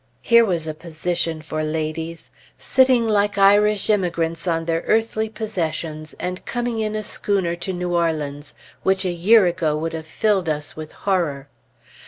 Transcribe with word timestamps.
Here 0.23 0.43
was 0.43 0.65
a 0.65 0.73
position 0.73 1.43
for 1.43 1.61
ladies! 1.63 2.31
Sitting 2.57 3.07
like 3.07 3.37
Irish 3.37 3.87
emigrants 3.87 4.47
on 4.47 4.65
their 4.65 4.83
earthly 4.87 5.29
possessions, 5.29 6.15
and 6.19 6.43
coming 6.43 6.79
in 6.79 6.95
a 6.95 7.03
schooner 7.03 7.55
to 7.57 7.71
New 7.71 7.93
Orleans, 7.93 8.55
which 8.81 9.05
a 9.05 9.11
year 9.11 9.45
ago 9.45 9.77
would 9.77 9.93
have 9.93 10.07
filled 10.07 10.49
us 10.49 10.75
with 10.75 10.91
horror. 10.91 11.49